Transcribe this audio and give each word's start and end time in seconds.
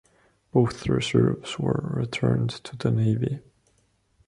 Both 0.51 0.87
reserves 0.89 1.59
were 1.59 1.91
returned 1.95 2.49
to 2.63 2.75
the 2.75 2.89
Navy. 2.89 3.41